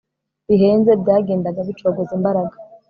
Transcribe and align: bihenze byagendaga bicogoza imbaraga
bihenze 0.49 0.91
byagendaga 1.01 1.59
bicogoza 1.67 2.11
imbaraga 2.17 2.55